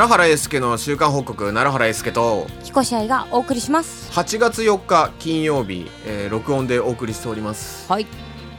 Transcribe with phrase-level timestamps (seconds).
[0.00, 4.10] 奈良原英介の週間報告奈良原英介と彦試合がお送りします。
[4.18, 8.06] 8月4日金曜日、えー録音でお送りしております、はい。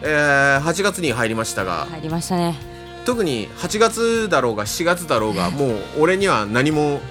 [0.03, 2.53] えー8月に入りましたが、入りましたね。
[3.05, 7.01] 特に8月だろうが7月だろうが もう俺には何も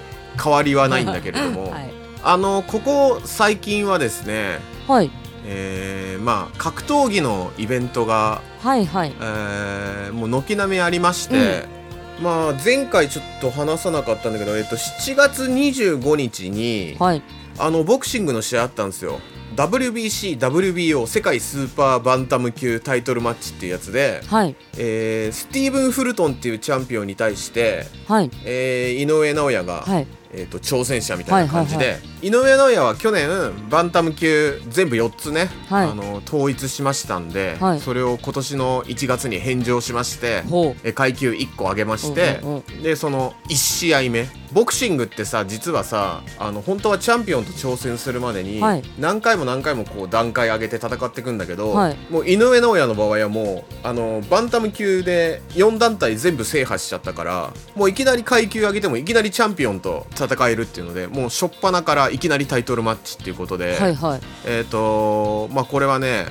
[0.41, 1.93] 変わりはないんだけれども、 はい、
[2.23, 5.11] あのここ最近はですねはい、
[5.45, 9.13] えーまあ格闘技のイベントが、はいはい。
[9.21, 11.80] えーもう軒並みありまして、
[12.21, 17.23] まあ前回ちょっと話さなかったんだけど、えっと、7月25日に、はい。
[17.59, 19.21] あのボクシングの試合あったんですよ。
[19.57, 24.55] WBC、WBO 世界スーパーバンタム級タイトルマッチっていうやつで、はい。
[24.79, 28.31] えースティーブン・フルトンっていうチャンピオンに対して、はい。
[28.45, 31.95] えー井上尚弥が、はいえー、と挑戦者みたいな感じで、はい。
[31.95, 33.29] は井上尚弥は去年
[33.69, 35.91] バンタム級全部4つね、はい。
[35.91, 37.81] あの統一しましたんで、はい。
[37.81, 42.41] それを今年の1月に返上しまして、ほえ階級1個上げまして、
[42.83, 48.83] でその1試合目ボクシングってさ実はさあの本当はチャンピオンと挑戦するまでにはい。
[48.99, 51.97] 何回も何回もこう段階上げて戦っていくんだけど、はい。
[52.11, 64.21] もう井上尚弥の場合はもうあのバンタム級で4団体全部制覇しちゃったからもういきなり階級上げてもいきなりチャンピオンと戦えるっていうのでもう初っ端からいきなりタイトルマッチっていうことで、うはいはい。
[64.47, 66.27] えっ、とまあこれはね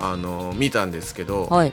[0.00, 1.72] あの見たんですけど、はい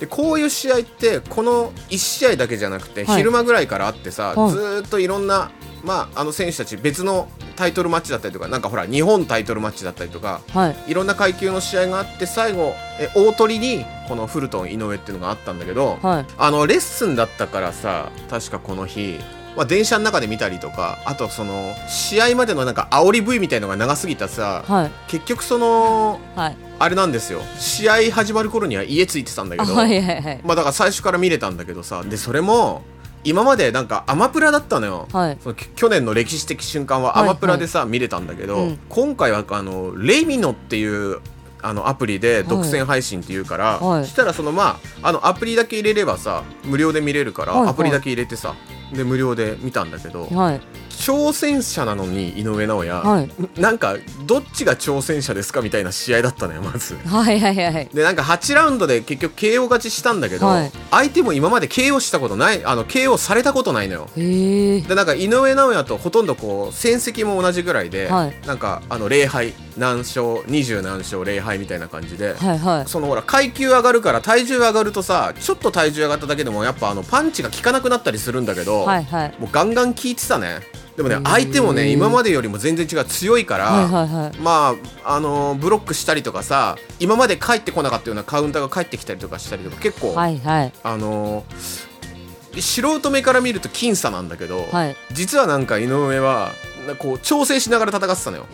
[0.00, 3.16] でこういう試合ってこの1試合だけじゃなくて、はい。
[3.18, 4.50] 昼間ぐらいからあってさ、はい。
[4.50, 5.50] ずーっといろんな、
[5.84, 10.76] まあ、あの選手たち別のタイトルマッチだったりとかなんかほら日本タイトルマッチだったりとかはい。
[10.90, 16.26] いろんな階級の試合があって最後え大鳥にこのフルトン井上っていうのがあったんだけど、はい。
[16.38, 19.18] あのレッスンだったからさ確かこの日、
[19.58, 24.90] まあ、電車の中で見たりとかあとその試合までのなんか煽り V みたいのが長すぎたさ、はい。
[25.08, 26.56] 結局そのはい。
[26.78, 27.40] あれなんですよ。
[27.58, 30.40] 試合始まる頃には家着いてたんだけど、あはいはいはい。
[30.44, 32.82] まあだから最初から見れたんだけどさでそれも
[33.24, 35.38] 今までなんかアマプラだったのよ、はい。
[35.42, 38.78] そのき去年の歴史的瞬間ははいアマプラでさ、見れたんだけど、うん。
[38.88, 41.18] 今回はあのレミノっていう
[41.60, 44.04] あのアプリで独占配信っていうから、はい。
[44.04, 47.70] そしたらそのまああのアプリだけ入れればさ無料で見れるから、はいはい。
[47.70, 48.54] アプリだけ入れてさ
[48.92, 50.60] で無料で見たんだけど、はい
[50.98, 53.60] 挑戦者なのに井上尚弥、はい。
[53.60, 56.96] なんかどっちが挑戦者ですかみたいな試合だったのよまず。
[57.06, 60.72] はいはいはいでなんか8ラウンドで結局 KO 勝ちしたんだけど、はい。
[60.90, 64.10] 相手も今まで KO したことないあの KO されたことないのよ。
[64.16, 68.46] へえでなんか井上尚弥とほとんどこう戦績も同じぐらいで、はい。
[68.46, 72.88] なんかあの0敗何勝20何勝0敗みたいな感じで、はいはい。
[72.88, 79.34] そのほら階級上がるから体重上がるとさちょっと体重上がっただけでもやっぱあのパンチが効かなくなったりするんだけど、はいはい。
[79.38, 80.60] もうガンガン効いてたね
[80.98, 84.38] でもね相手もね今までよりも全然違う強いから、はいはいはい。
[84.38, 90.72] まああのーブロックしたりとかさ今まで帰ってこなかったようなカウンターが返ってきたりとかしたりとか結構、はいはい。
[90.82, 91.88] あのー
[92.60, 94.96] 素人目から見ると僅差なんだけど、はい。
[95.12, 96.50] 実はなんか井上はな
[96.94, 98.46] こう調整しながら戦ってたのよ。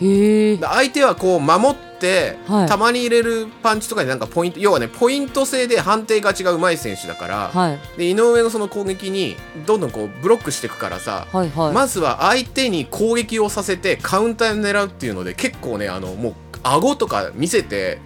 [0.61, 2.69] 相手はこう守って、はい。
[2.69, 7.79] たまに入れるパンチとかでなんかポイント要はねポイント制で判定勝ちがうまい選手だから、はい。
[7.97, 9.37] で井上のその攻撃に
[9.67, 11.73] どんどんこうブロックしていくからさ、はいはい。
[11.73, 18.01] まずは相手に攻撃をさせてカウンターを狙うっていうので結構ねあのもう顎とか見せて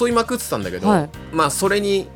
[0.00, 1.10] 誘いまくってたんだけど、はい。
[1.32, 2.08] まあそれに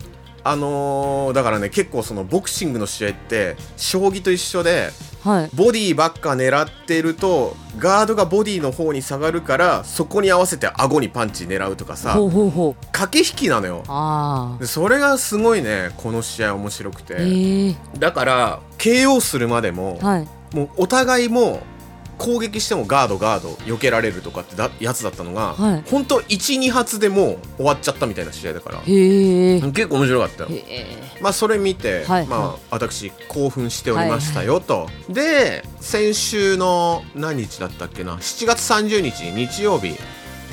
[0.44, 4.90] あのーだからね結構そのボクシングの試合って将棋と一緒で
[5.22, 5.50] はい。
[5.54, 12.14] ボディばっか狙ってるとガードがボディの方に下がるからそこに合わせて顎にパンチ狙うとかさ
[12.92, 13.82] 駆け引きなのよ。
[14.64, 20.28] それがすごいねこの試合面白くあてだから KO するまでも、はい。
[20.54, 21.60] もうお互いも
[22.18, 25.82] 攻撃してもガードガード避けられるとかってだやつだったのが、はい。
[25.88, 30.50] ほんと12発でもう終わっちゃったみたいな試合だから結構面白かったよ。
[31.20, 32.26] まあそれ見て、はい。
[32.26, 32.58] まあはい。
[32.70, 39.96] 私興奮しておりましたよと、で先週の何日だったっけな？7月30日日曜日。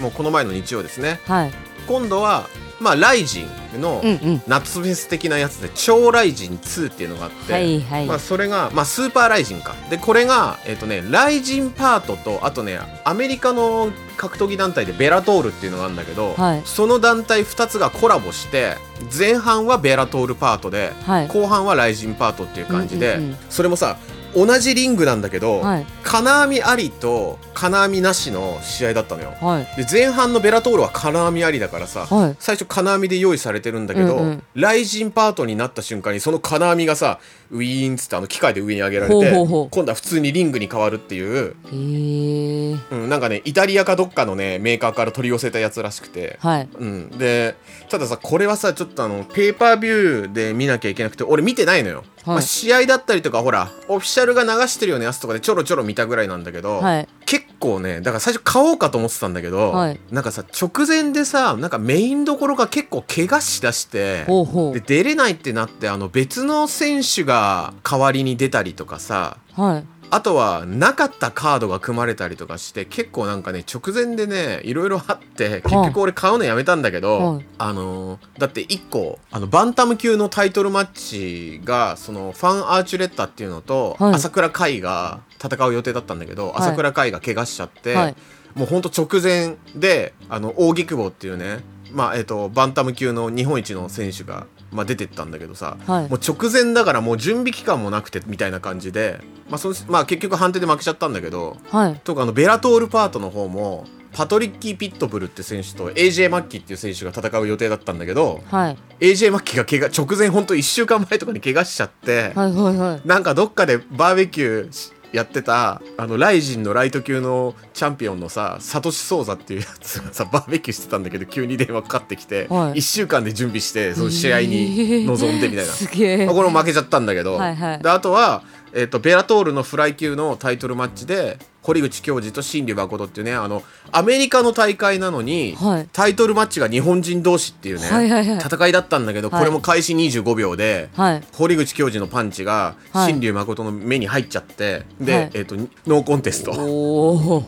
[0.02, 1.20] もうこの前の日曜ですね。
[1.26, 1.52] はい
[1.88, 2.48] 今度は
[2.80, 4.02] まあライジンの
[4.48, 8.06] 夏フェス的なやつで超ライジン2っていうのがあって、はいはい。
[8.06, 9.76] まあ、それが、まあ、スーパーライジンか。
[9.90, 16.62] でこれがえっ、とねライジンパートとあとねアメリカの格闘技団体でベラトールっていうのがあるんだけど、はい。
[16.66, 18.76] その団体2つがコラボして
[19.18, 21.28] 前半はベラトールパートで、はい。
[21.28, 23.38] 後半はライジンパートっていう感じで、うんうんうん。
[23.50, 23.98] それもさ
[24.36, 25.86] 同じリングなんだけど、はい。
[26.04, 29.34] 金網ありと金網なしの試合だったのよ。
[29.42, 29.66] はい。
[29.78, 32.36] で前半のベラトールは金網ありだからさ、はい。
[32.40, 34.44] 最初金網で用意されてるんだけど、うんうん。
[34.54, 37.20] ライジンパートになった瞬間にその金網がさ
[37.52, 46.38] ウィーンっつってあの機械で上に上げられて今度は普通にリングに変わるっていう、へえうん、なんかねイタリアかどっかのねメーカーから取り寄せたやつらしくて。
[46.42, 46.68] はい。
[46.78, 47.56] うん、で
[47.90, 57.08] たださこれはさちょっとあのペーパービューで見なきゃいけなくて俺見てないのよまあ、試合だったりとかほらオフィシャルが流してるようなやつとかでちょろちょろ見たぐらいなんだけど、はい。
[57.26, 60.00] 結構ねだから最初買おうかと思ってたんだけど、はい。
[60.12, 64.26] なんかさ直前でさなんかメインどころが結構怪我しだして
[64.74, 77.46] で出れないってなってあの別の選手が代わりに出たりとかさうはいあとはなかったカードが組まれたりとかして結構なんかね直前でねいろいろあって結局俺買うのやめたんだけど、はい。
[77.58, 84.14] あのーだって1個あのバンタム級のタイトルマッチがそのファン・アーチュレッタっていうのと、はい。
[84.16, 86.52] 朝倉海が戦う予定だったんだけど、い。
[86.56, 88.16] 朝倉海が怪我しちゃって、はい。
[88.56, 91.60] もうほんと直前であの扇久保っていうね
[91.96, 96.10] まあえっとバンタム級の日本一の選手が、まあ、出てったんだけどさ、はい。
[96.10, 101.96] もう直前だからもう準備期間もなくてみたいな感じで、まあそのまあ、結局判定で負けちゃったんだけどはい。
[102.04, 108.78] とかあのベラトールパートの方もパトリッキー・ピットブルって選手と AJ マッキーっていう選手が戦う予定だったんだけどはい。
[109.00, 113.08] AJ マッキーが怪我直前ほんと1週間前とかに怪我しちゃって、はいはいはい。
[113.08, 122.80] なんかどっかでバーベキューやってたあのライジンのライト級のチャンピオンのさサトシ・ソーザっていうやつがさ バーベキューしてたんだけど急に電話かかってきて、はい。
[122.80, 125.74] 1週間で準備してその試合に臨んでみたいな。
[126.00, 126.26] え。
[126.26, 127.80] まあこれも負けちゃったんだけど、はいはい。
[127.80, 135.90] であとは、えっとベラトールのフライ級のタイトルマッチで堀口教授と新竜誠っていうねあのアメリカの大会なのに、はい。
[135.92, 138.38] タイトルマッチが日本人同士っていうね、はいはいはい。
[138.38, 139.40] 戦いだったんだけど、はい。
[139.40, 141.24] これも開始25秒で、はい。
[141.34, 143.12] 堀口教授のパンチがはい。
[143.12, 145.32] 新竜誠の目に入っちゃって、で、はい。
[145.34, 146.52] えっとノーコンテスト。
[146.52, 147.44] おお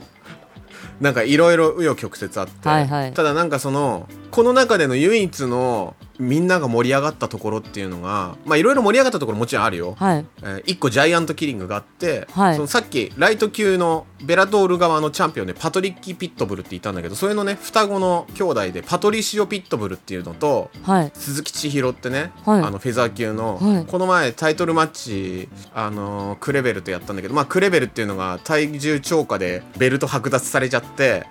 [1.00, 3.14] なんかいろいろ紆余曲折あって、はいはい。
[3.14, 10.26] ただなんかそのこの中での唯一のみんなが盛り上がったところっていうのがまあいろいろ盛り上がったところもちろんあるよ、はい。
[10.42, 12.56] えー1個ジャイアントキリングがあって、はい。
[12.56, 21.12] そのさっきライト級のベラトール側のチャンピオンでパトリッキー・ピットブルって言ったんだけどそれのね双子の兄弟でパトリシオ・ピットブルっていうのとはい。
[21.14, 22.62] 鈴木千尋ってね、はい。
[22.62, 23.86] あのフェザー級の、はい。
[23.86, 31.26] この前タイトルマッチ、あのークレベルとやったんだけど、まあ、クレベルっていうのが体重超過でベルト剥奪されちゃって、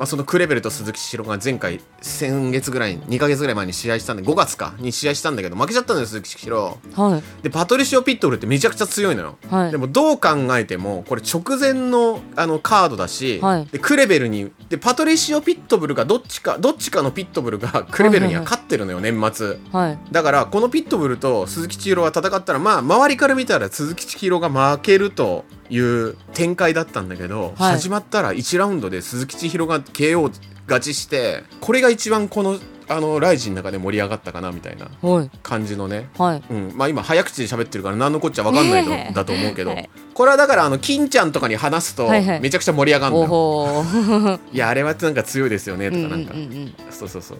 [0.00, 6.78] まあ、そのクレベルと鈴木千尋が前回先月ぐらい2ヶ月ぐらい前に試合したんで5月かに試合したんだけど負けちゃったんだよ鈴木千尋。
[6.94, 7.42] はい。
[7.42, 9.70] でパトリシオ・ピットブルってめちゃくちゃ強いのよ、はい。
[9.70, 13.66] でもどう考えてもこれ直前のあのカードだし、はい。
[13.66, 19.58] でクレベルにでパトリシオ・ピットブルがどっちかどっちかのピットブルがクレベルには勝ってるのよ、年末。
[19.72, 19.98] はい。
[20.10, 27.72] だからこのピットブルと鈴木千尋が戦ったらまあ周りから見たら鈴木千尋が負けるという展開だったんだけど、はい。
[27.72, 30.30] 始まったら1ラウンドで鈴木千尋が KO
[30.66, 32.58] 勝ちしてこれが一番この
[32.90, 35.30] あのライジンの中で盛り上がったかなみたいなはい。
[35.44, 36.08] 感じのね。
[36.18, 36.42] はい。
[36.50, 39.88] うん、まあ今早口で喋ってるから何のこっちゃ分かんないのだと思うけど、はい。
[40.12, 42.40] これはだからあの金ちゃんとかに話すとはいはい。
[42.40, 44.40] めちゃくちゃ盛り上がるんだおよ、ほー。
[44.52, 46.74] いやあれはなんか強いですよねとうんうんかなんか、うんうん。
[46.90, 47.38] そうそうそう。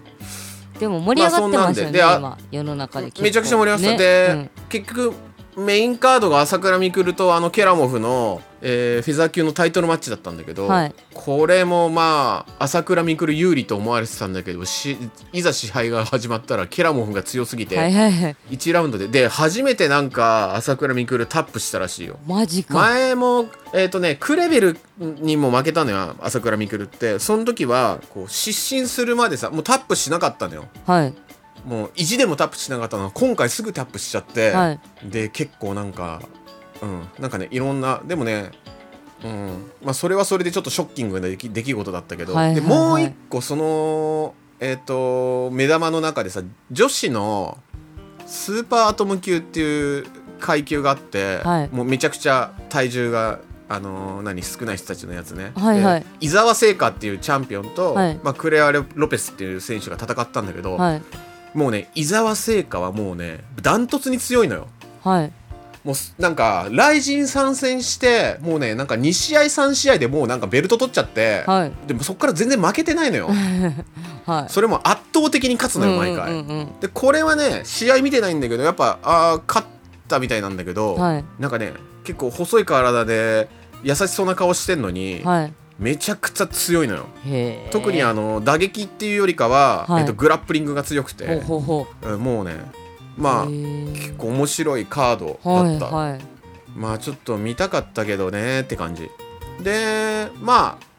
[0.79, 3.99] でも盛り上がってますよね、まあ世の中でめちゃくちゃ盛り上がってた、ね。
[3.99, 5.15] で、結局
[5.61, 10.95] メインカードが朝倉未来とあのケラモフの、えーフェザー級のタイトルマッチだったんだけど、はい。
[11.15, 14.97] これもまあ朝倉未来有利と思われてたんだけどし
[15.33, 18.37] いざ支配が始まったらケラモフが強すぎて、うんはいはいはい。
[18.51, 19.09] 1ラウンドで。
[19.09, 22.19] で初めてなんか朝倉未来タップしたらしいよ。
[22.27, 22.75] マジか。
[22.75, 27.19] 前もえっ、とねクレベルにも負けたのよ朝倉未来って。
[27.19, 30.67] その時はこう失神するまでさもうタップしなかったのよ。
[30.87, 31.15] はい
[31.65, 34.81] もう意地でもタップしなかったのが今回すぐタップしちゃって、はい。
[35.05, 36.23] で結構なんか
[36.83, 37.09] うん。
[37.19, 38.51] なんかねいろんなでもね
[39.25, 39.71] うん。
[39.83, 42.63] まあそれはそれでちょっとショッキングな出来出来事だったけど、はいはいはい。
[42.63, 47.59] でもう一個そのえっ、と目玉の中でさ女子の
[48.27, 50.07] スーパーアトム級っていう
[50.39, 51.69] 階級があって、はい。
[51.69, 56.01] もうめちゃくちゃ体重があのー何少ない人たちのやつね、はいはい。
[56.01, 58.21] で伊沢聖華っていうチャンピオンと、はい。
[58.23, 61.03] まあ、クレアレ・ロペスっていう選手が戦ったんだけど、はい
[61.55, 64.69] もうね伊沢聖華はもうねダントツに強いのよ。
[65.03, 65.33] はい。
[65.85, 71.73] もうすなんか雷神参戦してもうねなんか2試合3試合でもうなんかベルト取っちゃって、はい。
[71.87, 73.29] でもそこから全然負けてないのよ。
[74.27, 74.53] はい。
[74.53, 76.81] それも圧倒的に勝つのよ毎回、うんうんうん。
[76.81, 79.67] でこれはね試合見てないんだけどやっぱあー勝っ
[80.07, 81.25] たみたいなんだけど、はい。
[81.39, 81.73] なんかね
[82.05, 83.49] 結構細い体で
[83.83, 87.07] 優しそうな顔してんのに、はいめちゃくちゃ強いのよ。
[87.73, 90.03] 特にあの打撃っていうよりかは、はい。
[90.03, 92.55] えっと、グラップリングが強くて、もうね
[93.17, 96.21] まあ結構面白いカードはいだった、はい
[96.77, 99.11] まあちょっと見たかったけどねって感じ。
[99.63, 100.91] でまあ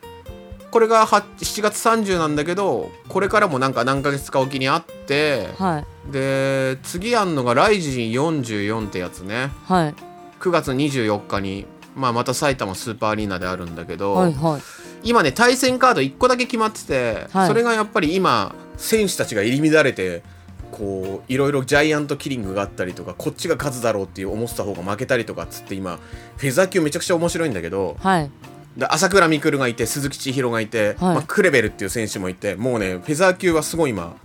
[0.71, 6.11] これがは7月30なんだけどこれからもなんか何ヶ月かおきにあってはい。
[6.11, 9.51] で次やんのが「ライジン44」ってやつね。
[9.65, 9.95] はい。
[10.41, 14.61] 9月24日に、まあ、また埼玉スーパーアリーナであるんだけど、はいはい。
[15.03, 17.47] 今ね対戦カード1個だけ決まってて、はい。
[17.47, 20.23] それがやっぱり今選手たちが入り乱れて
[20.71, 25.99] こういろいろジャイアントキリングがあったりとかこっちが勝つだろうっていう思ってた方が負けたりとかっつって今
[26.37, 28.31] フェザー級めちゃくちゃ面白いんだけど、はい。
[28.77, 31.15] で朝倉未来がいて鈴木千尋がいて、はい。
[31.15, 34.15] まあ、クレベルっていう選手もいてもうねフェザー級はすごい今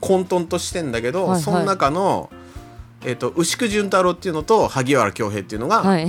[0.00, 1.42] 混沌としてんだけど、はいはい。
[1.42, 2.30] その中の、
[3.04, 6.08] えっと牛久潤太郎っていうのと萩原恭平っていうのが、はい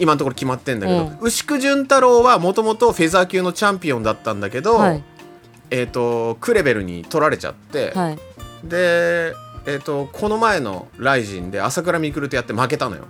[0.00, 1.18] 今のところ決まってんだけど、うん。
[1.20, 5.02] 牛久潤太郎はもともとフェザー級のチャンピオンだったんだけど、はい。
[5.70, 8.18] えっとクレベルに取られちゃって、はい。
[8.64, 9.34] で、
[9.66, 13.02] えっとこの前の「ライジン」で朝倉未来とやって負けたのよ。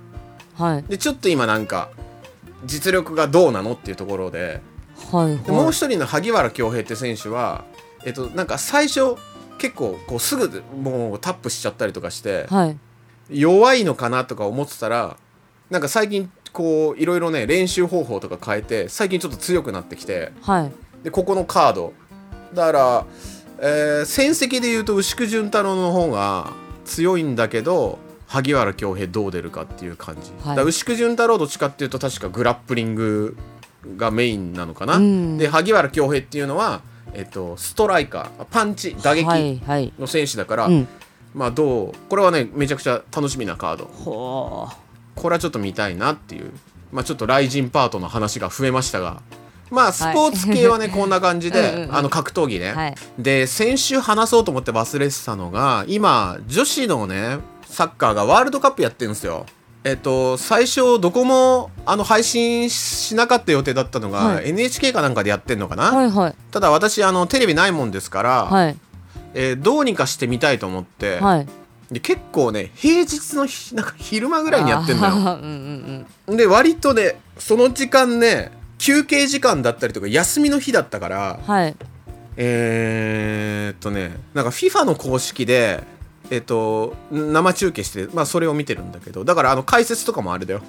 [0.56, 0.82] はい。
[0.82, 1.90] でちょっと今なんか
[2.64, 4.60] 実力がどうなのっていうところで
[5.10, 7.64] はいでもう一人の萩原恭平って選手は、
[8.04, 9.16] えっと、なんか最初
[9.58, 12.78] 結構こうすぐもうタップしちゃったりとかしてはい。
[13.30, 15.16] 弱いのかなとか思ってたら
[15.70, 20.72] なんか最近こういろいろね練習方法とか変えて最近ちょっと強くなってきてはい。
[21.04, 21.92] でここのカード。
[22.54, 23.06] だから、
[23.60, 26.52] えー戦績で言うと牛久潤太郎の方が
[26.84, 30.56] 強いんだけど萩原恭平どう出るかっていう感じ、はい。
[30.56, 33.36] だ牛久潤太郎どっちかっていうと確かグラップリング
[33.96, 35.38] がメインなのかな、うん。
[35.38, 38.44] で萩原恭平っていうのは、えっと、ストライカー。
[38.46, 39.20] パンチ打は撃
[39.56, 39.92] いはい。
[39.98, 40.88] の選手だから、うん。
[41.34, 43.84] まあどうこれはねめちゃくちゃ楽しみなカード。
[43.84, 44.68] ほ
[45.20, 46.50] これはちょっと見たいなっていう、
[46.92, 49.22] まあ、ちょっとライジンパートの話が増えましたが。
[49.70, 52.94] まあスポーツ系はね、こんな感じで うんあの格闘技ね、はい。
[53.18, 59.46] で先週話そうと思って忘れてたのが今女子のねサッカーがワールドカップやってるんですよ。
[59.84, 64.48] えっと最初どこもあの配信しなかった予定だったのが、はい。
[64.48, 66.34] NHK かなんかでやってんのかな、はいはい。
[66.50, 68.76] ただ私あのテレビないもんですから、はい。
[69.34, 71.46] えーどうにかしてみたいと思って、はい
[71.90, 75.14] で結構ね平日の日なんか昼間ぐらいにやってんのよ。
[75.14, 81.76] うんうんで割とねその時間ね休憩時間だったりとか休みの日だったからうんはい。
[82.36, 85.82] えー、っとねなんか FIFA の公式で
[86.30, 90.62] えっと生中継してまあそれを見てるんだけどだからあの解説とかもあれだよ。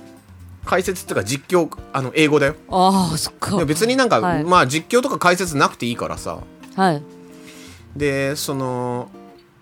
[0.66, 2.56] 解説っていうか実況あの英語だよ。
[2.70, 3.58] ああそっか。
[3.58, 4.44] で別になんか、はい。
[4.44, 6.40] まあ実況とか解説なくていいからさ。
[6.76, 7.02] はい。
[7.96, 9.10] でその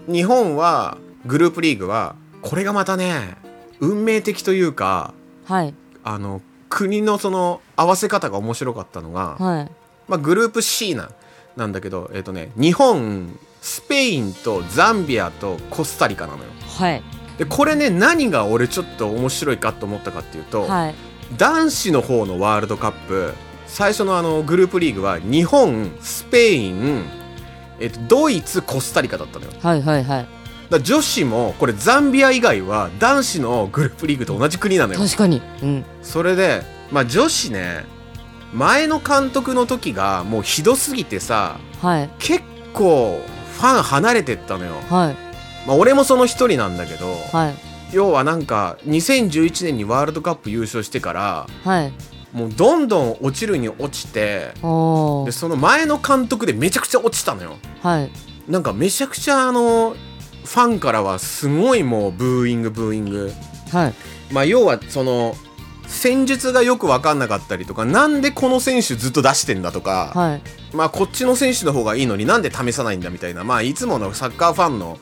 [0.08, 3.38] 日本はグループリーグはこれがまたね
[3.80, 5.14] 運命的というか
[5.46, 5.74] はい。
[6.04, 9.72] あの国のその合わせ方が面白かったのが、はい。
[10.08, 11.10] まあ、グループ C な
[11.58, 16.50] なんだけど、えっとね、日本スペインとザンビアとコスタリカなのよ。
[16.78, 17.04] はい。
[17.38, 20.96] でこれね何が俺ちょっと面白いかと思ったかっていうと、はい。
[21.38, 23.34] 男子の方のワールドカップ
[23.66, 27.06] 最初のあのグループリーグは日本スペイン、
[27.80, 29.52] えっと、ドイツコスタリカだったのよ。
[29.62, 30.39] はいはいはい
[30.78, 35.00] ら女子もこれザンビア以外は男子のグループリーグと同じ国なのよ。
[35.00, 35.42] 確かに。
[35.62, 35.86] うん。
[36.02, 36.62] それで
[36.92, 37.86] まあ女子ね
[38.54, 42.10] 前の監督の時がもうひどすぎてさはい。
[42.20, 43.22] 結構
[43.58, 45.16] ファン離れてったのよ、はい。
[45.68, 47.56] まあ、俺もその一人なんだけどはい。
[47.92, 51.94] 要はなんか2011年にワールドカップ優勝してからはい。
[52.32, 54.62] もうどんどん落ちるに落ちてで
[55.32, 57.58] その前の監督でめちゃくちゃ落ちたのよ。
[57.82, 58.12] はい。
[58.48, 59.96] なんかめちゃくちゃあの
[60.50, 63.32] ファンからはすごいもうブーイングブーイング。
[63.72, 63.94] はい。
[64.32, 65.36] まあ要はその
[65.86, 70.42] 戦術がよく分かんなかったりとかなんでこの選手ずっと出してんだとか、はい。
[70.76, 74.98] まあこっちの選手の方がいいのになんで試さないんだみたいなまあいつものサッカーファンの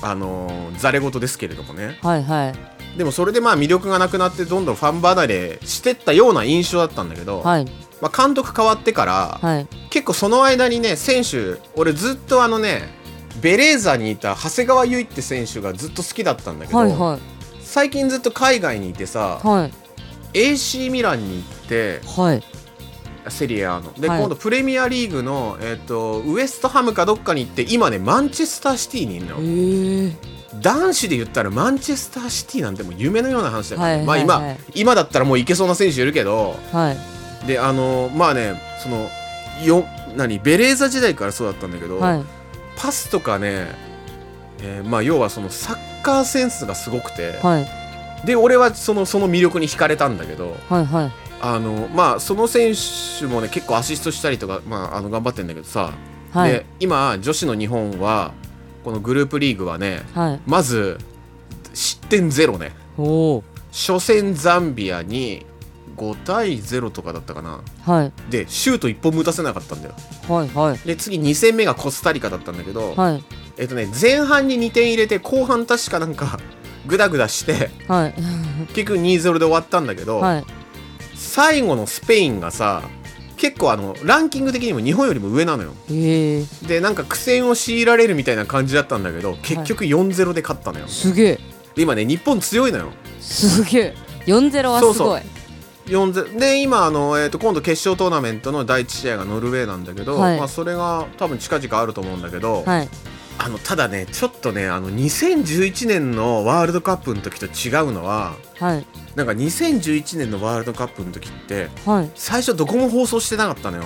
[0.00, 1.98] あのー、ざれ言ですけれどもね。
[2.00, 2.98] はいはい。
[2.98, 7.66] でもそれでまあ魅力がなくなってどんどんファン離れしてったような印象だったんだけど、はい。
[8.00, 9.66] まあ、監督変わってから、はい。
[9.90, 12.97] 結構その間にね選手俺ずっとあのね
[13.40, 17.20] ベレーザにいた長谷川唯って選手がずっと好きだったんだけど、はいはい。
[17.60, 19.72] 最近ずっと海外にいてさはい。
[20.32, 22.42] AC ミランに行ってはい。
[23.30, 23.92] セリエ A の。
[23.94, 24.20] で、はい。
[24.20, 29.32] 今度プレミアリーグの、えっとウエストハムかどっかに行って今ねマンチェスターシティにいるの。
[29.32, 30.06] よえ。
[30.08, 34.26] え男子で言ったらマンチェスターシティなんてもう夢のような話だから、はいはいはい。
[34.26, 36.56] まあ今今だったらもういけそうな選手いるけど。
[36.72, 37.46] はい。
[37.46, 39.08] であのまあねその
[39.64, 39.84] よ
[40.16, 42.37] 何ベレーザ時代からそうだったんだけど、はい
[42.78, 43.66] パスとかね、
[44.62, 47.66] えーまあ要はそのサッカーセンスがすごくて、はい。
[48.24, 51.12] で俺はそのその魅力に惹かれたんだけどはいはい。
[51.40, 52.74] あのまあその選
[53.18, 55.92] 手もね結構アシストしたりとか、まあ、あの頑張ってんだけどさ、
[56.32, 56.52] はい。
[56.52, 58.32] で今女子の日本は
[58.84, 60.40] このグループリーグはねはい。
[60.46, 60.98] まず
[61.74, 62.72] 失点ゼロね。
[63.70, 65.46] 初戦ザンビアに
[65.98, 67.60] 5対0とかだったかな。
[67.84, 68.12] はい。
[68.30, 69.94] でシュート1本も打たせなかったんだよ。
[70.28, 70.78] はいはい。
[70.86, 73.24] で次2戦目がコスタリカだったんだけど、はい。
[73.56, 76.38] えっとね前半に2点入れて後半確かなんか
[76.86, 78.14] グダグダしてはい。
[78.68, 80.44] 結局2-0で終わったんだけど、はい。
[81.14, 82.82] 最後のスペインがさ
[83.36, 85.72] 結構あのランキング的にも日本よりも上なのよ。
[85.88, 91.40] でなんか苦戦を強いられるみたいな感じだったんだけど結局4-0で勝ったのよ、すげえ。
[91.76, 92.90] で今ね日本強いのよ。
[93.20, 93.94] すげえ。
[94.26, 94.94] 4-0はすごい。
[94.94, 95.20] そう
[95.88, 100.38] 4-0で今あの、えー、と今度決勝トーナメントの第1試合がノルウェーなんだけど、はい。
[100.38, 102.88] まあ、それが多分近々あると思うんだけど、はい。
[103.40, 108.86] あのただねちょっとねあの2011年のワールドカップの時と違うのははい。
[109.14, 112.10] なんか2011年のワールドカップの時ってはい。
[112.16, 113.84] 最初どこも放送してなかったのよ。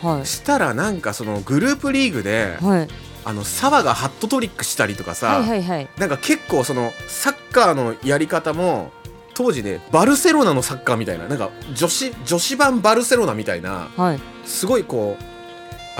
[0.00, 0.26] はい。
[0.26, 2.88] したらなんかそのグループリーグではい。
[3.26, 5.88] あの澤がハットトリックしたりとかさ、はいはいはい。
[5.98, 8.92] なんか結構そのサッカーのやり方も
[9.34, 14.20] 当時ねバルセロナのサッカーみたいななんか女子女子版バルセロナみたいなはい。
[14.44, 15.24] すごいこう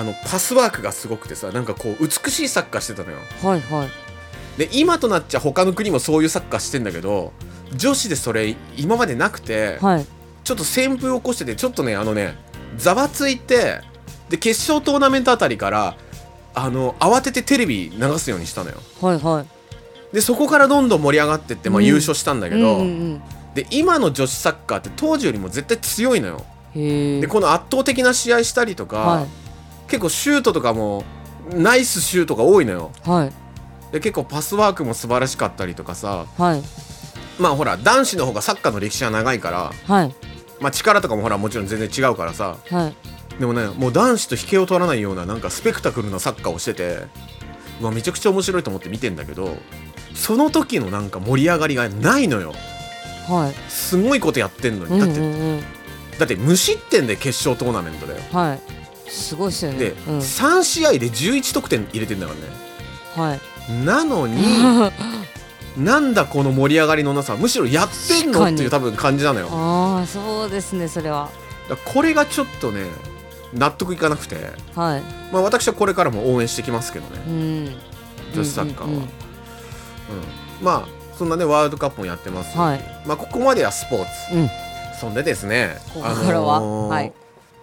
[0.01, 3.19] あのパスワークがすごくてさなんかこう美しいサッカーしてたのよ。
[3.43, 3.89] はいはい。
[4.59, 7.33] で今となっちゃ他の国もそういうサッカーしてんだけど
[7.77, 10.07] 女子でそれ今までなくてはい。
[10.45, 12.37] ちょっと旋風を起こしててちょっとねあのね
[12.77, 13.81] ざわついて
[14.29, 15.97] で決勝トーナメントあたりから
[16.55, 18.77] あの慌ててテレビ流すようにしたのよ。
[19.01, 19.54] はいはい
[20.15, 21.85] でそこからどんどん盛り上がってって、まあ、うん。
[21.87, 22.87] 優勝したんだけど、
[23.55, 26.45] で今の女子サッカーって当時よりも絶対強いのよ。
[26.73, 29.27] でこの圧倒的な試合したりとか、はい。
[29.89, 31.03] 結構シュートとかも
[31.53, 32.93] ナイスシュートが多いのよ。
[33.03, 33.33] はい。
[33.91, 36.63] で結構パスワークも素晴らしかったりとかさはい。
[37.41, 40.15] まあほら男子の方がサッカーの歴史は長いから、はい。
[40.61, 42.95] まあ、力とかもほらもちろん全然違うからさはい。
[43.41, 47.01] でもねもう男子と引けを取らないようななんかスペクタクルなサッカーをしてて、
[47.81, 49.57] まあ、めちゃくちゃ面白いと思って見てんだけど
[50.15, 52.55] その時のなんか盛り上がりがないのよ。
[53.29, 53.71] はい。
[53.71, 55.63] すごいことやってんのうんうんにだって、うん
[56.19, 58.21] だって無失点で決勝トーナメントだよ。
[58.33, 58.61] はい。
[59.11, 59.79] すごいっすよね。
[59.79, 62.33] で、うん、3試合で11得点入れてんだか
[63.17, 63.31] らね。
[63.31, 63.41] はい。
[63.85, 64.45] なのに
[65.77, 69.49] なんだこの盛り上がりのなさむしろやってんのっていう多分感じなのよ。
[69.51, 71.31] ああそうですねそれは。
[71.69, 72.83] らこれがちょっとね
[73.53, 74.37] 納得いかなくて、
[74.77, 75.03] はい。
[75.33, 77.23] まあ、私はこれからも応援してきますけどね。
[77.27, 77.77] うん。
[78.35, 79.24] 女子サッカーは、うんんううんうん
[80.63, 82.57] まあそんなねワールドカップもやってます。
[82.57, 82.81] はい。
[83.07, 84.35] まあ、ここまではスポーツ。
[84.35, 84.51] うん。
[84.99, 85.77] そんでですね。
[85.93, 86.61] ここからは？
[86.89, 87.13] はい。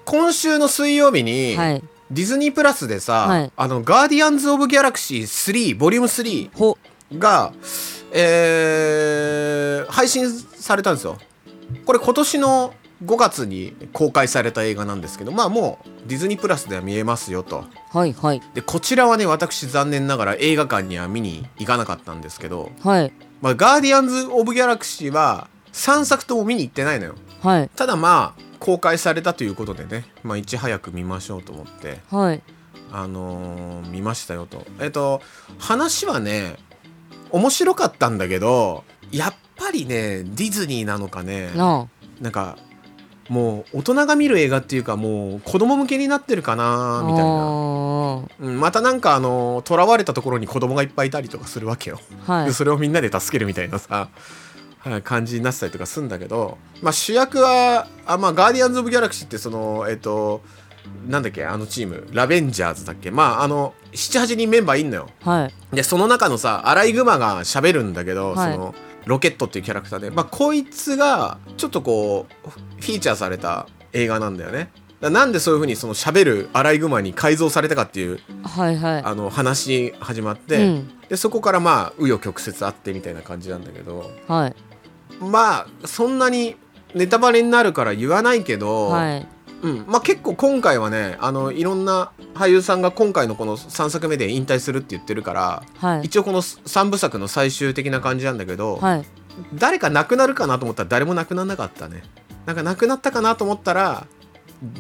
[0.06, 1.84] 今週の水曜日に、はい。
[2.12, 3.52] ディズニープラスでさ、はい。
[3.56, 5.22] あのガーディアンズ・オブ・ギャラクシー
[5.74, 6.78] 3ボリューム3ほ。
[7.14, 7.54] が、
[8.12, 11.18] えー配信されたんですよ。
[11.86, 12.74] これ今年の
[13.04, 17.66] 5月に公開された映画なんですけどまあもうディズニープラスでは見えますよと。
[17.90, 18.42] はいはい。
[18.54, 23.14] でこちらはね私残念ながら映画館には見に行かなかったんですけど、はい。
[23.42, 27.16] まあ、ガーディアンズ・オブ・ギャラクシーは3作とも見に行ってないのよ。
[27.42, 27.70] はい。
[27.76, 32.44] ただまあ公開されたということでね、まあ、いち早く見ましょうと思ってはい。
[32.92, 34.66] あのー見ましたよと。
[34.80, 35.22] えっ、と
[35.58, 36.56] 話はね
[37.32, 41.88] 面白かったんだけどやっぱりねディズニーなのかねな
[42.20, 42.58] なんか
[43.32, 52.48] もう大人が見る映画っていうかもう子供向けになってるかあなみたいな、あうん、またなんかあの囚われたところに子供がいっぱいいたりとかするわけよ、ーはい。
[52.48, 54.10] でそれをみんなで助けるみたいなさ
[54.80, 60.42] はい感じになってたりとかするんだけど、まあ、主役はあ、まあ、ガーディアンズ・オブ・ギャラクシーってそのえっ、と
[61.08, 63.12] なんだっけあのチームラベンジャーズだっけ。
[63.12, 65.10] まああの78人メンバーいんのよ。
[65.22, 65.76] はい。
[65.76, 68.54] でその中のさアライグマが喋るんだけど、はい。
[68.54, 74.72] そのロケットっていうキャラクターで、まあ、こいつがちょっとこうフィーチャーされた映画なんだよね。
[75.02, 79.04] なんでそういう風にその喋るアライグマに改造されたかっていうはいはい。
[79.04, 80.92] あの話始まっうて、ん。
[81.10, 84.56] でそこからまあ紆余曲折あってみたいな感じなんだけどはい。
[85.20, 86.56] まあそんなに
[86.94, 89.28] ネタバレになるから言わないけど、はい
[89.62, 89.86] うん。
[89.88, 96.06] まあ、結構今回はねあのいろんな俳優さんが今回のこの3作目で引退するって言ってるから、はい。
[96.06, 99.06] 一応この3部作の最終的な感じなんだけど、はい。
[99.56, 102.04] 誰か亡くなるかなと思ったら誰も亡くならなかったね。
[102.46, 104.08] なんか亡くなったかなと思ったら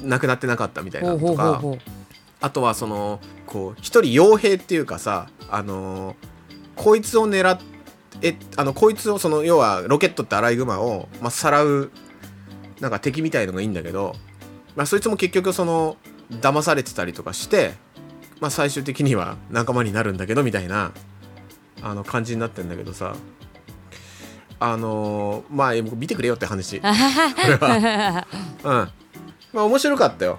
[0.03, 1.61] 亡くなってなかったみたいなとか
[2.39, 6.31] あとはそのこう一人傭兵っていうかさあのー
[6.75, 7.59] こいつを狙っ
[8.19, 11.91] てあのこいつをその要はロケットってアライグマを、まあ、さらう
[12.79, 14.15] なんか敵みたいのがいいんだけど、
[14.75, 15.97] まあ、そいつも結局その
[16.31, 17.73] 騙されてたりとかして、
[18.39, 20.91] まあ、最終的には仲間になるんだけどみたいな
[21.81, 23.15] あの感じになってんだけどさ
[24.59, 26.91] あのーまあ見てくれよって話 これ
[27.55, 28.27] は。
[28.63, 28.89] うん。
[29.53, 30.37] まあ面白かったよ。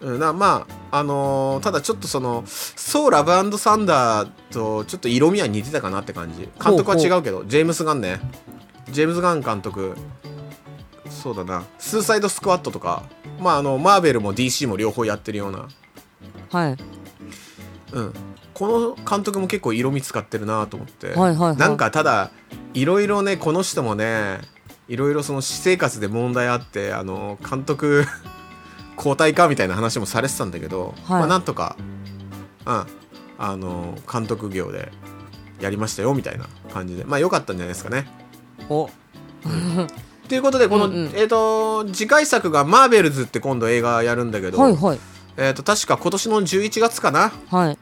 [0.00, 8.18] うん、なまああのーただちょっとそのソーラブサンダーとちょっと色味は似てたかなって感じ監督は違うけどジェームス・ガンね
[8.90, 9.94] ジェームズ・ガン監督
[11.14, 11.64] そうだな。
[11.78, 13.04] スーサイド・スクワットとか
[13.40, 15.68] まああのマーベルも DC も両方やってるような。
[16.50, 16.76] はい。
[17.92, 18.12] うん。
[18.52, 21.56] この監督も結構色味使ってるなと思って、はいはいはい。
[21.56, 22.30] なんかただ
[22.72, 24.40] いろいろねこの人もね
[24.88, 28.04] いろいろその私生活で問題あってあの監督
[28.96, 31.18] 交代かみたいな話もされてたんだけど、はい。
[31.20, 31.76] まあなんとか、
[32.66, 32.86] うん、
[33.38, 34.92] あの監督業で
[35.60, 37.04] やりましたよみたいな感じで。
[37.04, 38.06] まあ良かったんじゃないですかね。
[38.68, 38.88] お
[40.28, 41.06] ということでこの、うんうん。
[41.14, 45.00] えー、と次回作が「マーベルズ」って今度映画やるんだけど、はいはい。
[45.36, 47.78] えー、と確か今年の11月かな、はい。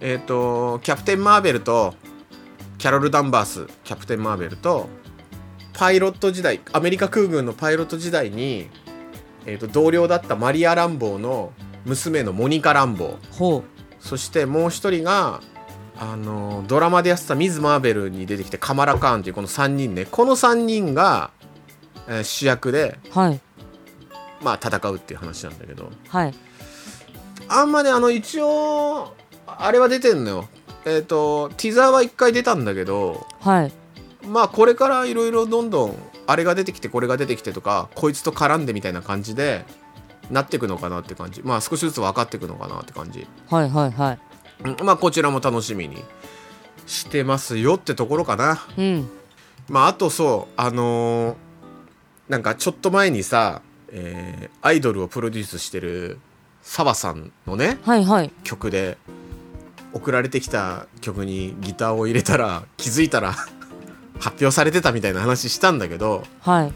[0.00, 1.94] えー、とキャプテン・マーベルと
[2.78, 4.88] キャロル・ダンバースキャプテン・マーベルと
[5.72, 8.68] パイロット時代アメリカ空軍のパイロット時代に、
[9.46, 11.52] えー、と同僚だったマリア・ランボーの
[11.84, 13.36] 娘のモニカ・ランボー。
[13.38, 13.64] ほ
[13.98, 15.40] そしてもう一人が
[15.98, 20.06] あのドラマでやってたミズ・マーベルに出てきてカマラ・カーンっていうこの3人ね。
[20.10, 21.30] この3人が、
[22.08, 23.40] えー主役でうはい。
[24.42, 25.90] まあ戦うっていう話なんだけど。
[26.08, 26.34] はい。
[27.48, 29.14] あんまねあの一応
[29.46, 30.48] あれは出てんのよ。
[30.84, 33.72] えっ、とティザーは1回出たんだけどはい。
[34.26, 39.64] まあこれからいろいろどんどんあれが出てきてこれが出てきてとかこいつと絡んでみたいな感じで
[40.30, 41.42] なっていくのかなって感じ。
[41.42, 43.26] まあ少しずつ分かっていくのかなって感じ。
[43.48, 44.18] はいはいはい。
[44.64, 46.02] うんまあこちらも楽しみに
[46.86, 48.58] してますよってところかな。
[48.76, 49.08] うん。
[49.68, 51.45] まああとそうあのー
[52.28, 56.18] なんかちょっと前にさ、えーアイドルをプロデュースしてる
[56.62, 58.30] 澤さんのねはいはい。
[58.42, 58.98] 曲で
[59.92, 63.32] 送られてきた曲にギターを入れたら気づいたら
[64.18, 66.72] 発表されてたみたいな話したんだけどはい。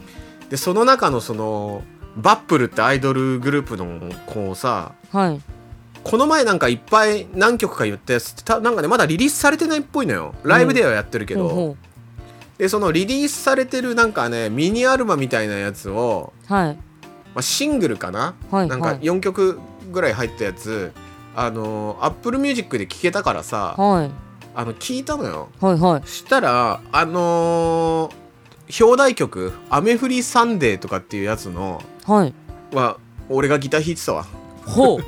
[0.49, 1.83] でその中のその
[2.15, 5.41] バップルってアイドルグループの子をさはい。
[6.03, 10.33] この前なんかいっぱい何曲か言ったやつってたなんかねまだリリースされてないっぽいのよ。
[10.43, 11.77] ライブではやってるけど、ほうほ
[12.61, 16.75] でそのリリースされてるなんかねミニアルバみたいなやつを、うはい。
[16.75, 16.81] ま
[17.37, 18.99] あ、シングルかな、はいなんかはい。
[18.99, 19.59] 4曲
[19.91, 20.91] ぐらい入ったやつ
[21.35, 24.11] あの Apple Music で聴けたからさはい。
[24.53, 25.49] あの聞いたのよ。
[25.59, 26.07] はいはい。
[26.07, 32.33] したらあのー表題曲「雨降りサンデー」とかっていうやつのはい。
[32.73, 32.97] は
[33.27, 34.27] 俺がギター弾いてたわ。
[34.67, 35.03] ほう。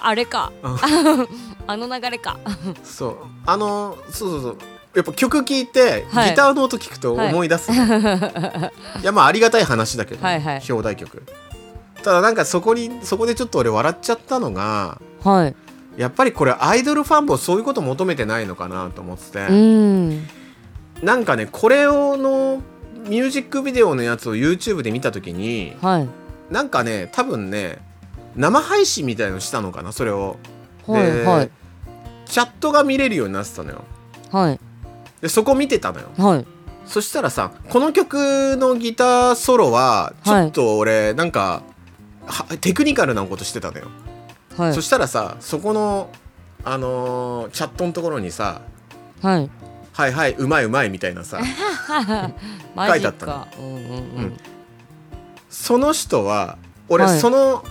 [0.00, 0.50] あれか。
[0.64, 0.76] あ
[1.68, 2.40] あの流れか。
[2.82, 3.16] そう。
[3.46, 4.58] あのーそうそうそう
[4.98, 6.30] やっぱ曲聴いて、はい。
[6.30, 7.76] ギターの音聞くと思い出す、 い、
[9.04, 10.62] やまあありがたい話だけど、はいはい。
[10.68, 11.22] 表題曲。
[12.02, 15.54] ただなんかそこにそこでちょっと俺笑っちゃったのがはい。
[15.96, 20.28] やっぱりこれアイドルファンもそういうこと求めてないのかなと思ってて、うん。
[21.00, 22.60] なんかねこれをの
[23.06, 26.08] ミュージックビデオのやつを YouTube で見た時にはい。
[26.52, 27.78] なんかね多分ね
[28.34, 30.38] 生配信みたいのしたのかなそれを。
[30.88, 31.50] はいではい。
[32.26, 33.84] チャットが見れるようになってたのよ。
[34.32, 34.60] はい
[35.20, 36.08] でそこ見てたのよ。
[36.16, 36.46] はい。
[36.86, 41.62] そしたらさこの曲のギターソロはちょっと俺なんか、
[42.26, 43.88] はテクニカルなことしてたのよ、
[44.56, 44.74] はい。
[44.74, 46.10] そしたらさそこの
[46.64, 48.62] あのーチャットのところにさ
[49.22, 49.50] はい
[49.92, 51.40] 「はいはいうまいうまい」みたいなさ
[52.76, 53.72] 書いてあったのかうんうん。
[53.74, 53.76] う
[54.22, 54.36] ん。
[55.50, 56.56] その人は
[56.88, 57.18] 俺、はい。
[57.20, 57.64] その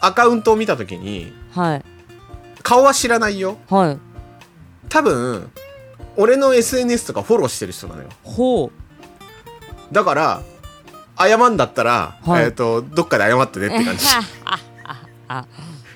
[0.00, 1.84] アカウントを見た時にはい。
[2.62, 3.58] 顔は知らないよ。
[3.68, 3.98] はい。
[4.88, 5.50] 多分
[6.16, 8.08] 俺の SNS とかフォローしてる人なのよ。
[8.22, 8.70] ほ
[9.92, 10.42] だから
[11.18, 12.44] 謝んだったら、はい。
[12.44, 14.06] えっ、とどっかで謝ってねうって感じ。
[15.28, 15.46] あ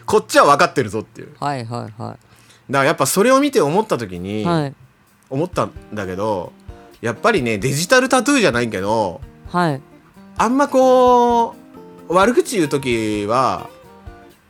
[0.06, 1.34] こっちは分かってるぞっていう。
[1.38, 2.18] はいはいはだか
[2.70, 4.74] らやっぱそれを見て思った時に、いはい。
[5.30, 6.52] 思ったんだけど
[7.02, 9.80] やっぱりねデジタルタトゥーじゃないけどはい。
[10.38, 11.54] あんまこ
[12.08, 13.68] う悪口言う時は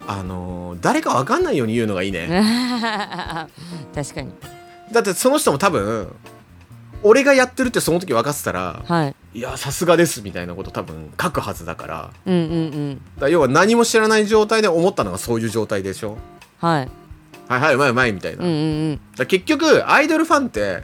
[0.07, 2.29] あの誰か分かんないように言うのがいいね。
[3.95, 4.33] 確かに
[4.93, 6.15] だってその人も多分
[7.03, 9.15] 俺がやってるってその時分かってたらはい。
[9.35, 12.11] いやさすがですみたいなこと多分書くはずだから。
[12.27, 12.45] うんうんう
[12.91, 13.01] ん。
[13.19, 16.19] ら要は何も知らない状態で思ったのがそういう状態でしょ？
[16.59, 16.91] はい。
[17.49, 18.45] はいはいうまいうまいみたいな、
[19.25, 20.83] 結局アイドルファンって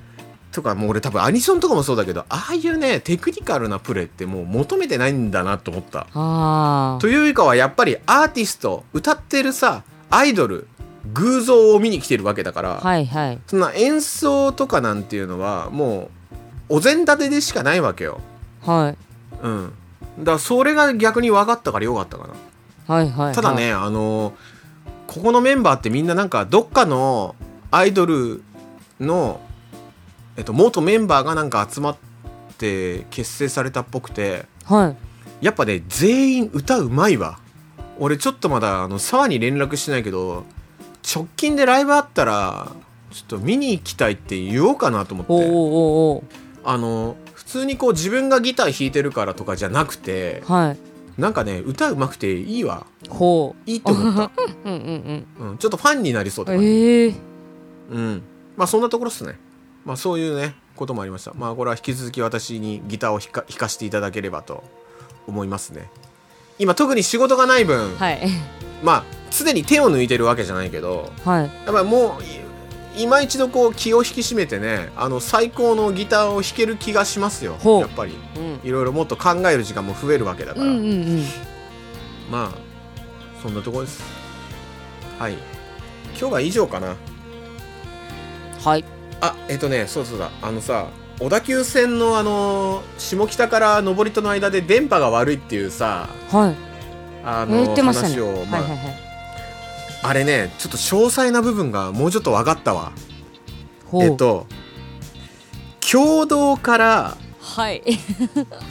[0.51, 6.07] とかもう俺多分アニソンとかもそうだけどああいうねテクニカルなプレーってもう求めてないんだなと思った。
[6.15, 10.69] あというかはやっぱりアーティスト歌ってるさアイドル
[11.13, 13.39] 偶像を見に来てるわけだから、あはいはい。
[13.47, 16.11] そんな演奏とかなんていうのはも
[16.69, 18.21] うお膳立てでしかないわけよ。
[18.63, 18.97] はい。
[19.43, 19.73] うん。
[20.19, 22.35] だからそれが逆に分かったからよかったかな。
[22.95, 23.35] はいはい。
[23.35, 24.33] ただね、あの
[25.07, 27.35] ここのメンバーってみんななんかどっかの
[27.71, 28.43] アイドル
[29.01, 29.41] の、
[30.37, 31.97] えっと、元メンバーがなんか集まっ
[32.59, 35.45] て結成されたっぽくてはい。
[35.45, 37.39] やっぱね全員歌うまいわ。
[37.99, 40.45] 俺ちょっとまだあの沢に連絡してないけど
[41.05, 42.73] 直近でライブあったら
[43.11, 46.35] ちょっと見に行きたいって言おうかなと思って。
[46.67, 51.21] あの普通にこう自分がギター弾いてるからとかじゃなくてはい。
[51.21, 52.87] なんかね歌うまくていいわ。
[53.09, 54.31] ほいいって思った、う
[54.65, 57.15] うんうんうん、ちょっとファンになりそううんだから、ええ。
[57.93, 58.23] うん。
[58.57, 59.39] まあそんなところっすね。
[59.85, 61.33] まあそういうねこともありました。
[61.35, 64.65] まあこれは引き続き私にギターを弾か弾かせていただければと
[65.29, 65.89] 思いますね。
[66.59, 68.29] 今特に仕事がない分、はい。
[68.83, 69.05] まあ
[69.37, 71.45] 常に手を抜いてるわけじゃないけどはい。
[71.45, 72.45] やっぱりもうい
[72.97, 77.57] 今一度こう気を引き締めてねあの最高のギターを弾ける気がしますよ。
[77.81, 78.17] やっぱり。
[78.37, 78.61] うん。
[78.63, 81.23] いろいろもっと考える時間も増えるわけだから、うんうんうん。
[82.31, 82.59] まあ
[83.43, 84.03] そんなところです。
[85.19, 85.33] はい。
[86.19, 86.95] 今日は以上かな。
[88.65, 88.85] はい。
[89.21, 90.87] あえっ、とねそうそうだあのさ
[91.19, 96.57] 小田急線のあの下北から登戸の間で電波が悪いっていうさはい。
[97.25, 99.14] あ言の話を、まあはいはいはい
[100.05, 102.93] あれねちょっと詳細な部分がもうちょっと分かったわ。
[104.03, 104.47] えっと
[105.81, 107.83] 共同からはい。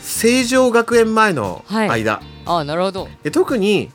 [0.02, 3.08] 成城学園前の間、あなるほど。
[3.24, 3.92] で特に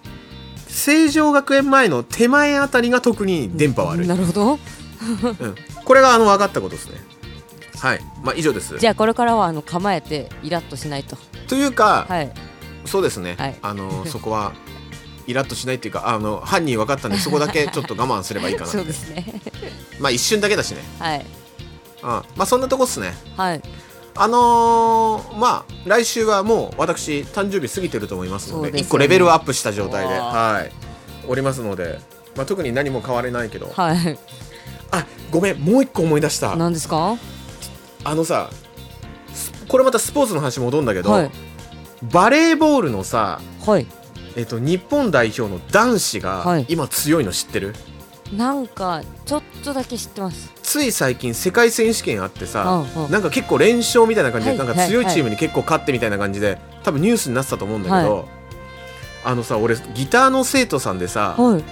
[0.69, 4.59] 成城学園前の手前あたりが特に電波悪い、なるほど。
[5.41, 6.95] うん、これがあの分かったことですね。
[7.77, 8.01] はい。
[8.23, 8.79] まあ以上です。
[8.79, 11.17] じゃあこれからはあの構えてイラッとしないと。
[11.49, 12.33] というか、はい。
[12.85, 13.57] そうですね、はい。
[13.61, 14.53] あの そこは
[15.29, 19.25] イラッとしないっていうかあの犯人分かったんで そこだけちょっと我慢すればいいかなそうですね。
[20.01, 21.27] まあ一瞬だけだしね、はい。
[22.03, 23.15] うん、まあそんなとこっすね。
[23.37, 23.63] はい。
[24.21, 28.85] あのーまあ来週はもう私誕生日過ぎてると思いますのででね。
[28.85, 30.73] 1個レベルアップした状態ではい。
[31.29, 32.01] おりますので、
[32.35, 33.71] まあ、特に何も変われないけど。
[33.77, 34.19] はい。
[34.91, 36.57] あごめんもう一個思い出した。
[36.57, 37.17] 何ですか？
[38.05, 38.49] あのさ
[39.35, 41.31] スこれまたスポーツの話戻るんだけど、はい。
[42.03, 43.87] バレーボールのさ、はい
[44.39, 46.67] えっと日本代表の男子がはい。
[46.69, 47.75] 今強いの知ってる、
[48.33, 50.53] なんかちょっとだけ知ってます。
[50.63, 53.11] つい最近世界選手権あってさ、うんうん。
[53.11, 58.29] なんか結構連勝みたいな感じで、はいなんか強いチームに結構勝ってみたいな感じで多分ニュースになってたと思うんだけど、
[59.25, 61.65] あのさ俺ギターの生徒さんでさ、はい。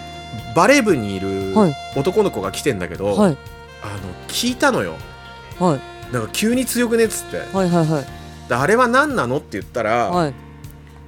[0.57, 1.75] バレー部にいるはい。
[1.95, 3.37] 男の子が来てんだけど、はい。
[3.85, 4.97] あの聞いたのよ。
[5.61, 5.79] は
[6.11, 6.13] い。
[6.13, 7.37] なんか急に強くねっつって。
[7.57, 8.49] はいはいはい。
[8.49, 10.35] であれは何なのって言ったら、はい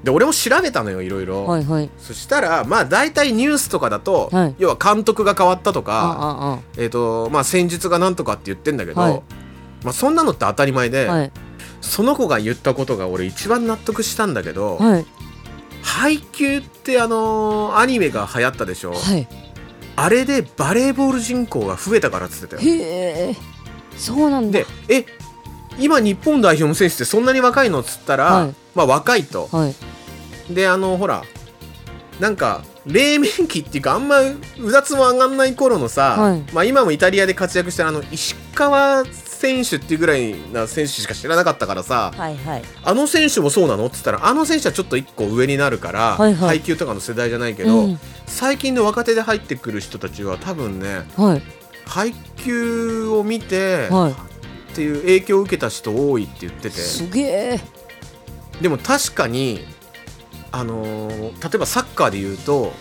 [0.05, 1.91] で俺も調べたのよいろいろ、はいはい。
[1.99, 4.55] そしたらまあ大体ニュースとかだと、はい。
[4.59, 9.23] 要は監督が変わったとあかあえーとまあ、戦術がなんとかって言ってんだけど、はい。
[9.83, 11.33] まあ、そんなのって当たり前で、あはい。
[11.81, 15.07] その子が言ったことが俺一番納得したんだけど、はい。
[15.83, 19.29] 配球ってあのーアニメが流行ったでしょ、はい。
[19.97, 22.63] あれでバレーボール人口が増えたからっつってたよ。
[22.63, 23.37] へえ。
[23.97, 24.61] そうなんだ。
[24.61, 25.05] でえ
[25.81, 28.55] 今日本代表の選手ってそんなに若いのっつったら、はい。
[28.75, 29.49] まあ若いと。
[29.51, 29.75] はい
[30.51, 31.23] であのほら
[32.21, 36.45] なんか黎明期っていうかあんまうだつも上がんない頃のさ、はい。
[36.53, 42.63] まあ、今もイタリアで活躍してるあの石川選手っていうぐらいな選手しか知らなかったからさはいはい。
[42.83, 43.87] あの選手もそうなの？
[43.87, 46.49] っつったらあの選手はちょっと一個上になるから、はいはい。
[46.49, 48.01] 配球とかの世代じゃないけど、うん。
[48.27, 51.43] 最近の若手で入ってくる人たちは多分ねはい。
[51.87, 54.13] 配球を見て、はい。
[54.13, 54.15] っ
[54.75, 56.71] ていう影響を受けた人多いって言ってて。
[56.71, 57.61] すげえ。
[58.61, 59.61] でも確かに
[60.53, 62.73] あのー例えばサッカーで言うと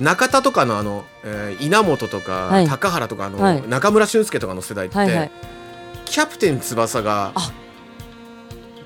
[0.00, 2.66] 中田とかのあの、えー稲本とか、はい。
[2.68, 3.68] 高原とかあの、はい。
[3.68, 5.30] 中村俊輔とかの世代って、はいはい。
[6.04, 7.52] キャプテン翼があ。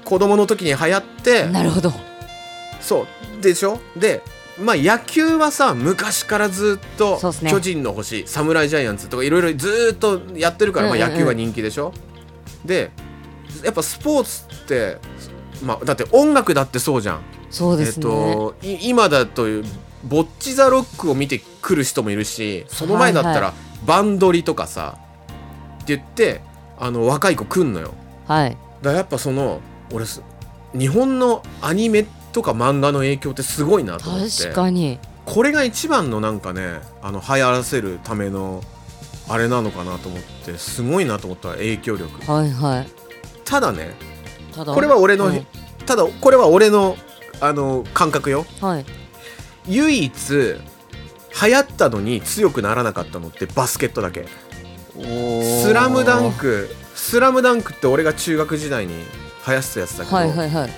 [0.05, 1.93] 子供の時に流行ってなるほど。
[2.81, 3.07] そ
[3.39, 3.43] う。
[3.43, 3.81] でしょ？
[3.97, 4.23] で
[4.59, 11.93] まあ野球はさ昔からずっと巨人の星侍ジャイアンツとかいろいろずっとやってるから、まあ、野球は人気でしょ？
[12.65, 12.91] で
[13.65, 14.99] やっぱスポーツって、
[15.63, 17.21] まあ、だって音楽だってそうじゃん
[17.57, 19.65] そうですね、えっと、い今だという
[20.05, 23.55] ボッチ・ザ・ロックを見てくる人もいるしその前だったはいら
[23.87, 24.99] バンドリとかさ
[25.83, 26.43] って言って
[26.79, 27.95] あの若い子来んのよ。
[28.27, 28.57] はい。
[28.83, 30.23] だやっぱその俺す
[30.77, 34.43] 日本のアニメとか漫画の影響ってすごいなと思って。
[34.43, 34.99] 確かに。
[35.25, 38.63] これが一番のなんかねあの流行らせるための
[39.29, 42.31] あれなのかなと思ってすごいなと思った影響力。
[42.31, 42.87] はいはい。
[43.45, 43.95] ただね
[44.55, 45.47] ただこれは俺の、はい
[45.87, 46.97] ただこれは俺の
[47.41, 48.47] あの感覚よ。
[48.61, 48.87] はい。
[49.69, 50.59] 唯一流
[51.55, 54.27] 行ったのに強くならなかったのってバスケットだけ
[55.63, 58.95] 「スラムダンク」「スラムダンクって俺が中学時代に
[59.47, 60.71] 流行ってたやつだけど「はいはいはい。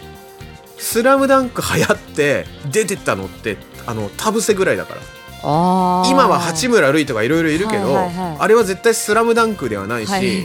[0.79, 5.01] スラムダンク流行って出てったのってあの田臥ぐらいだから。
[5.41, 8.37] 今は八村塁とかいろいろいるけど、はいはいはい。
[8.41, 10.39] あれは絶対「スラムダンクではないし、はい。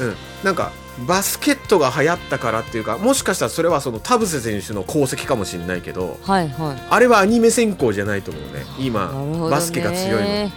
[0.00, 0.72] うん、なんか
[1.06, 6.82] バスケットが流行ったからっていうかもしかしたらそれはその田臥選手の功績かもしれないけどはいはい。
[6.90, 9.10] あれはアニメ専攻じゃないと思うね今
[9.48, 10.50] バスケが強いの、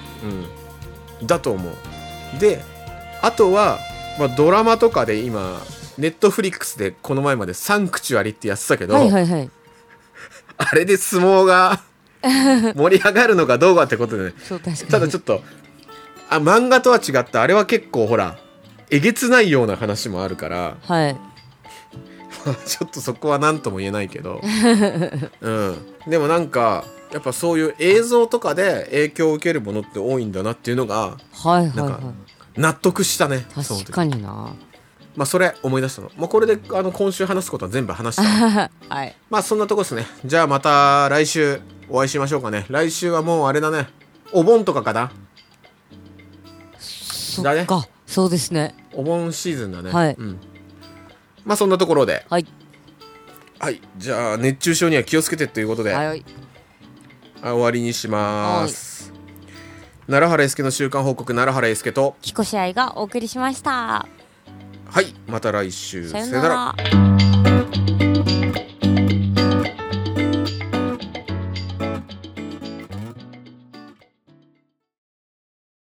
[1.21, 2.39] うん、だと思う。
[2.39, 2.62] で
[3.21, 3.79] あとは、
[4.19, 5.62] まあ、ドラマとかで今
[5.97, 9.49] ネットフリックスでこの前まで「サンクチュアリ」ってやってたけど、はいはいはい。
[10.58, 11.82] あれで相撲が
[12.75, 14.34] 盛り上がるのかどうかってことでね。
[14.89, 15.41] ただちょっと
[16.29, 18.38] あ漫画とは違ったあれは結構ほら
[18.89, 20.78] えげつないような話もあるから。
[20.82, 21.17] はい。
[22.65, 24.41] ちょっとそこは何とも言えないけど、
[25.41, 32.00] うん、でもなんかやっぱそういう映像とかで影響を受けるものって多いんだなっていうのがはいはいなんかは
[32.58, 33.46] 納得したね。
[33.56, 34.54] 確かにな。
[35.15, 38.72] まあそれ思い出したの、まあ、これであの今週話すことは全部話したわ。
[38.89, 39.15] はい。
[39.30, 40.06] まあそんなとこですね。
[40.26, 42.65] じゃあまた来週お会いしましょうかね。
[42.69, 43.88] 来週はもうあれだね。
[44.32, 45.12] お盆とかかな。
[46.80, 48.76] そだねっかそうですね。
[48.93, 49.91] お盆シーズンだね。
[49.91, 50.15] はい。
[50.15, 50.39] うん、
[51.45, 52.28] まあそんなところで。
[52.30, 52.45] はい。
[53.58, 53.82] はい。
[53.97, 56.26] じゃあ熱中症には気をつけてということで、はいはい。
[57.41, 59.12] あ終わりにします。
[60.06, 62.15] 奈良原英介の週間報告奈良原英介と。
[62.21, 64.08] 木越愛がお送りしました。
[64.86, 65.15] はい。
[65.26, 66.08] また来週。
[66.08, 67.33] さよなら